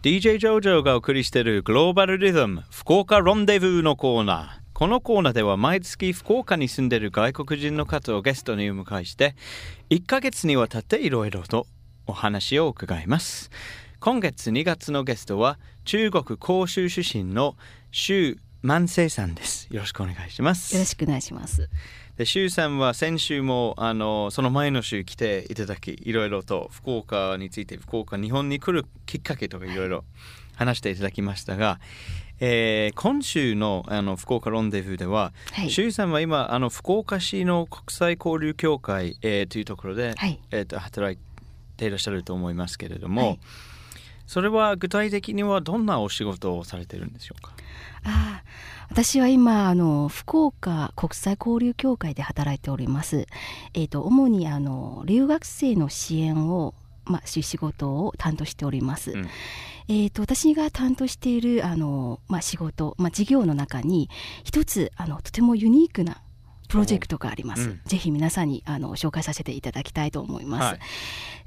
[0.00, 4.68] DJ ジョジョがお送りしているグローバルリズム福岡ロンデブーのコーナー。
[4.72, 9.34] このコーナーでは毎月福岡に住んでいる外国人の方をゲストにお迎えして
[9.90, 11.66] 1ヶ月にわたっていろいろと
[12.06, 13.50] お話を伺います。
[13.98, 17.56] 今月2月のゲストは中国広州出身の
[17.90, 19.66] 周万世さんです。
[19.72, 20.74] よろしくお願いします。
[20.74, 21.68] よろしくお願いします。
[22.18, 30.04] で周さんは先週もあのその前の週来ていただきいろいろと福岡について福岡日本に来るきっかけとかいろいろ
[30.56, 31.78] 話していただきましたが、
[32.40, 41.18] えー、今週のあの福岡ロンデブーでは、はい、周さんは今あの福岡市の国際交流協会、えー、というところで、はい、えーと、働い
[41.76, 43.38] ていらっしゃると思いますけれども、はい、
[44.28, 47.54] それは具体的にはどんなお仕事をされてるんでしょうか？
[48.04, 48.42] あ
[48.90, 53.26] 私は今あの福岡国際交流協会で働いております。
[53.74, 56.74] えっ、ー、と主にあの留学生の支援を
[57.04, 59.12] まあ仕事を担当しております。
[59.12, 59.28] うん、
[59.88, 64.10] えーと、私が担当しているあの、まあ、仕事、まあ、事業の中に
[64.44, 66.20] 一つあのとてもユニークな
[66.68, 67.62] プロジェクトがあります。
[67.62, 70.64] うん、ぜひ皆さんにあの紹介させていただきたいと思います。
[70.64, 70.78] はい、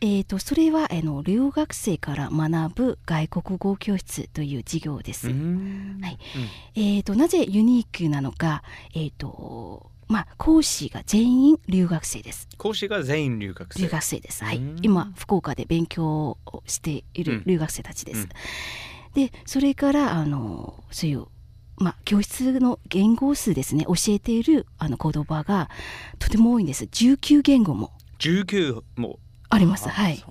[0.00, 5.26] えーと、それはあの留学生から学ぶ外国語教室という事業です。
[5.26, 6.00] はい、うん、
[6.76, 8.62] えーと、なぜユニークなのか、
[8.94, 12.48] えーとまあ、講師が全員留学生です。
[12.56, 13.82] 講師が全員留学生。
[13.82, 14.44] 留学生です。
[14.44, 18.22] はい、今福岡で勉強をしている留学生たちです。
[19.14, 21.26] うん、で、それからあのそういう
[21.78, 25.70] まあ、教室の言語数ですね教えているあの言葉が
[26.18, 26.84] とても多いんです。
[26.84, 27.92] 19言語も。
[28.18, 29.18] 19も。
[29.50, 29.88] あります。
[29.88, 30.22] はい。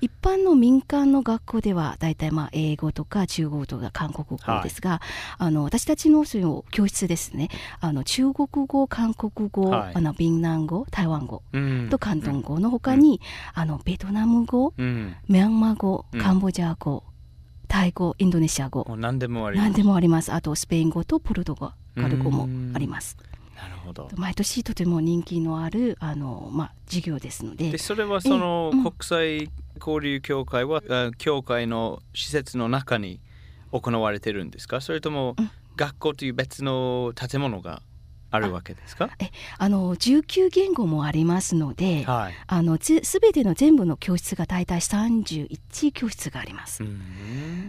[0.00, 5.00] 一般の民間の学校では大体まあ英語とか中国語とか韓国語ですが、はい、
[5.38, 7.48] あの私たちのその教室ですね
[7.80, 11.42] あの中国語韓国語、はい、あのビンナン語台湾語
[11.90, 13.20] と広東語のほかに、
[13.56, 17.02] うん、あのベトナム語、うん、ミャンマー語カンボジア語、
[17.68, 18.86] タイ語インドネシア語。
[18.96, 19.68] 何でもあります。
[19.68, 20.32] 何でもあります。
[20.32, 21.74] あとスペイン語とポルトガ
[22.08, 23.16] ル語もあります。
[23.56, 24.08] なるほど。
[24.16, 27.72] 毎年とても人気のあるあの、まあ、授業ですので。
[27.72, 33.20] でそれはその国際交流協会は、うん、協会の施設の中に
[33.70, 34.80] 行われてるんですか？
[34.80, 35.36] それとも
[35.76, 37.82] 学校という別の建物が
[38.30, 39.10] あるわけですか？
[39.18, 46.82] えあの19言語もありますので、はい、あのすべての全部の教室が大体31教室があります。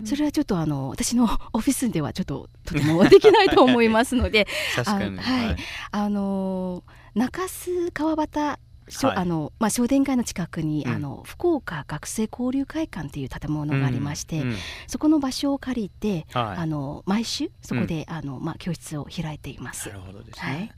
[0.05, 5.17] それはちょっとあの私の オフィスではちょっととてもできないと思いますので 確かに。
[5.17, 5.57] はい、はい、
[5.91, 6.83] あの
[7.15, 8.59] 中洲川端
[8.91, 14.55] はい、あのまあ、商店街の近くに、うん、あの福岡学生交流会館という建物がありまして、うんうん、
[14.87, 19.89] そこの場所を借りて、はい、あの毎週そこで、あのまあ、教室を開いています。
[19.89, 20.71] なるほどですね、はい、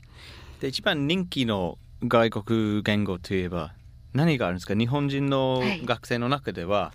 [0.60, 3.72] で一番人気の外国言語といえば
[4.12, 4.74] 何があるんですか？
[4.74, 6.92] 日本人の学生の中では、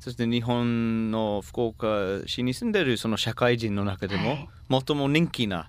[0.00, 4.48] そして日本の福岡市に住んでるその社会人の中でも、
[4.84, 5.68] 最も人気な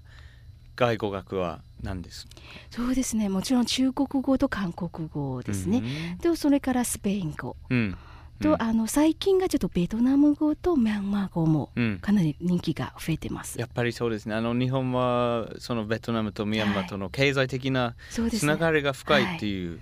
[0.77, 2.27] 外語学は何です
[2.69, 5.83] そうですねもちろん中国語と韓国語ですね、
[6.23, 7.97] うん、それからスペイン語、うん
[8.39, 11.71] と、うん、あの最近がちょっとベトナム語とミャンマー語も
[12.01, 19.79] かなり人気が増えてます、うん、やっぱりそうですねあの日本はそのベトナムとミャンマーとの経済的なつながりが深いっていう、はい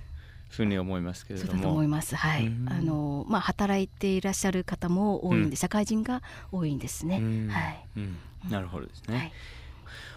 [0.55, 1.51] ふうに思いますけれども。
[1.51, 2.15] そうだと思います。
[2.15, 2.49] はい。
[2.67, 7.15] あのまあ働いていらっしゃる方も多いんで、うん、社会人が多いんですね。
[7.49, 8.17] はい、うん。
[8.49, 9.17] なるほどですね。
[9.17, 9.31] はい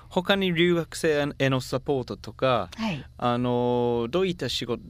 [0.09, 4.83] 他に留学生へのサポートとか、はい、あのどういった仕事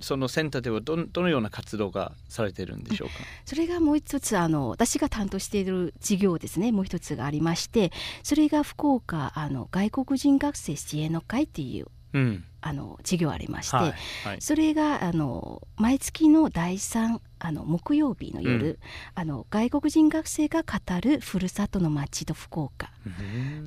[0.00, 3.14] そのセンターではどどのような活動がされているんでしょうか、
[3.44, 6.72] それがもう一つあの私が担当している事業ですね。
[6.72, 7.92] もう一つがありまして
[8.22, 13.94] それが福岡あの外国人学生支援の会っていう、うん、あの授業ありまして、はい
[14.24, 18.76] はい、それがあの毎月の第3あの木曜日の夜、うん、
[19.14, 22.90] あの外国人学生が語るふるさとの町と福岡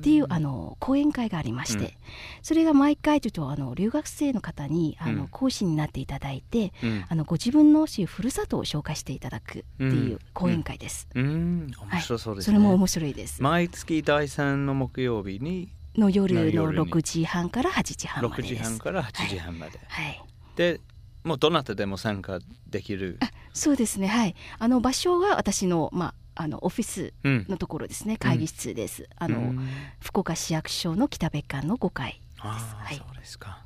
[0.02, 1.90] ていうあの講演会がありまして、うん、
[2.42, 11.08] それが毎回ちょっとあの留学生の方にあの講師になっていただいて、うん、あのご自分のふるさとを紹介していただくっていう講演会です。
[11.14, 12.56] うん、面白そうです、ね。
[12.56, 13.42] はい、それも面白いです。
[13.42, 18.54] 毎月第3の木曜日にの夜の6時半から8時半までです。
[18.54, 19.80] 6時半から8時半まで。
[19.88, 20.22] はい、はい、
[20.56, 20.80] で
[21.24, 23.18] もうどなたでも参加できる。
[23.52, 24.06] そうですね。
[24.06, 24.34] はい。
[24.58, 29.52] あの場所は私のまああのオフィスのところですね、うん、会議室です、あの、
[30.00, 32.48] 福岡市役所の北別館の5階あ、
[32.78, 33.62] はい、そうですか。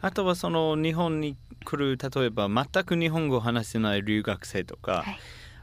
[0.00, 5.18] あとはその日本に来る例えば全く日本語を話せない留学生とか、はい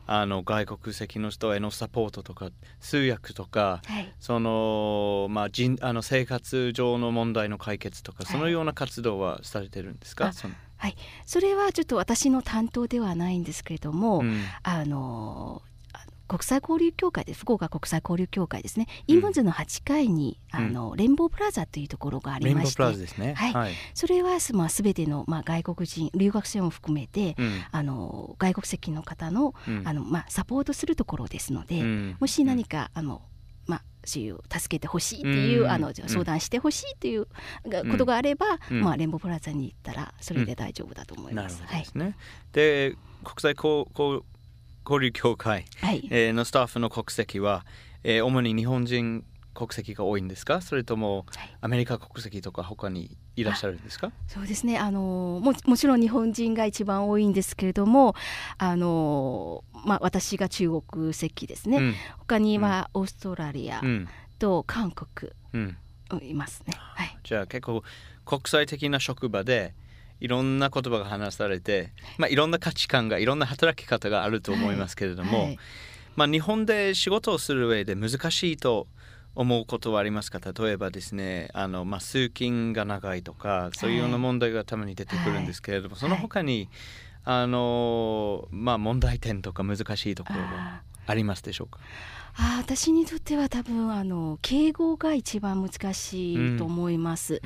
[0.08, 2.50] あの外国籍の人へのサポートとか
[2.80, 10.32] 通訳とか、はい、そのまあ、人あの生活上の問題の解決とか、そのような活動はされてるんですか、
[10.78, 15.62] はい、それはちょっと私の担当ではないんですけれども、うん、あの
[16.28, 22.82] 国際交流協会で福岡国際交流協会ですね、インムズの8階にあの、レインボープラザというところがありまして。
[22.82, 33.22] はい、はい、それはまあすべてのまあ外国人留学生も含めて、うん、あの外国籍の方の、うん、あのまあサポートするところですので、うん、もし何かあの
[33.68, 37.28] まあそういう助けてほしいっていう、あの相談してほしいっていう
[37.92, 41.64] ことがあれば、まあレインボープラザに行ったらそれで大丈夫だと思います。
[41.66, 41.86] はい、
[42.52, 43.86] で国際交
[44.86, 46.08] 交交流協会、はい。
[46.12, 47.66] えー、のスタッフの国籍は、
[48.04, 50.62] えー、主に日本人国籍が多いんですか？
[50.62, 51.26] それとも
[51.62, 54.12] アメリカ国籍とか他にいらっしゃるんですか？
[54.28, 54.78] そうですね。
[54.78, 58.16] あのももちろん日本人が一番多いんですけれども
[58.58, 63.82] あの、まあ、私が中国籍ですね、うん、他にはオーストラリア
[64.40, 65.78] と韓国、うん、
[66.22, 67.82] いますね、はい、じゃあ結構
[68.26, 69.74] 国際的な職場で
[70.20, 75.48] いろんな言葉が話されて、まあ、いろんな価値観がいろんな働き方があると思いますけれども、はい。
[75.48, 75.60] はい、
[76.16, 78.88] まあ、日本で仕事をする上で難しいと
[79.36, 80.40] 思うことはありますか？
[80.40, 86.70] 例えばですねあの、まあ、通勤が長いとかそういうような問題がたまに出てくるんですけれども、はい、その他に
[87.26, 91.80] あの、まあ、問題点とか難しいところはありますでしょうか？
[92.38, 97.36] あ私にとっては多分あの敬語が一番難しいと思います。
[97.36, 97.40] うん、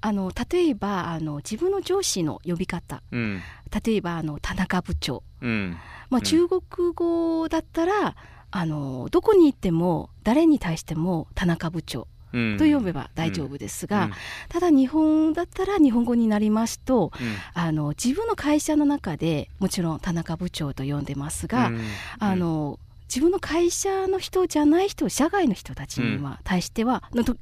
[0.00, 3.40] あの例えばあの自分の上司の呼び方、うん、
[3.84, 5.76] 例えばあの田中部長、うん、
[6.10, 6.60] まあ、中国
[6.94, 8.16] 語だったら、
[8.50, 14.12] あのどこに行っても誰に対しても田中部長と読めば大丈夫ですが、うん、
[14.48, 21.80] ただ日本だったら日本語になりますと、うん、あの自分の会社の中でもちろん田中部長と呼んでますが、うん、
[22.18, 22.78] あの
[23.08, 27.36] 自分の会社の人じゃない人社外の人たちには、対してはのと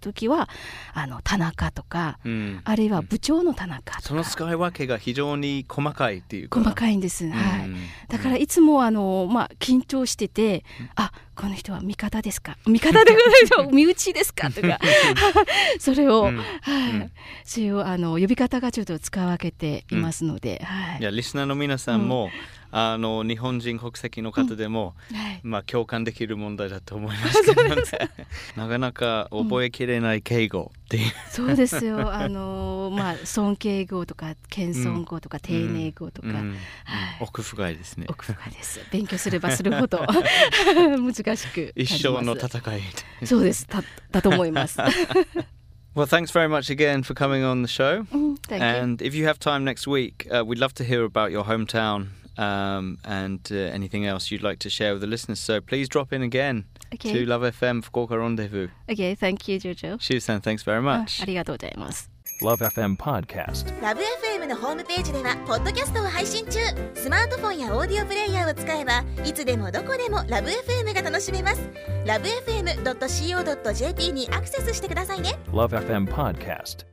[0.00, 0.48] 時は
[0.94, 4.00] あの田中とか、うん、あるいは部長の田中とか。
[4.02, 7.70] その使い分けが非常に細かいっていう細かいんです、はい、
[8.08, 12.58] だからいつもあの、まあ、緊張してて、うん、あこの人は味方ですか？
[12.66, 14.50] 味方でございます 身内ですか？
[14.50, 14.78] とか。
[15.80, 16.34] それを、はい、
[17.44, 22.30] それをあの呼び方がちょっと使い分けていますので、はい、いやリスナーの皆さんも、
[22.72, 27.76] あの日本人国籍の方でも、うんはい、まあ共感できる問題だと思いますけどね。
[28.56, 36.37] なかなか覚きれない敬語っていう、そうですよあのまあ尊敬語とか謙遜語とか、丁寧語とか、はい、
[37.19, 42.81] 奥深いですね奥深いです勉強すればするほど 難 しく一生の戦い
[43.25, 44.77] そうですだだと思います
[45.95, 48.03] Well, thanks very much again for coming on the show.
[48.11, 49.07] Mm, and you.
[49.07, 52.97] if you have time next week, uh, we'd love to hear about your hometown um,
[53.05, 55.39] and uh, anything else you'd like to share with the listeners.
[55.39, 57.12] So please drop in again Okay.
[57.12, 58.68] to Love FM Fukuoka Rendezvous.
[58.88, 60.00] Okay, thank you, Jojo.
[60.00, 61.22] Shu-san, thanks very much.
[61.22, 62.10] ありがとうございます。
[62.42, 66.58] Love FM Podcast Love FM のホームページではポッドキャストを配信中
[66.94, 71.60] スマートフォンやオーディオプレイヤーを使えばいつでもどこでもラブ f m が楽しめます
[72.06, 76.89] LoveFM.co.jp にアクセスしてくださいね Love FM Podcast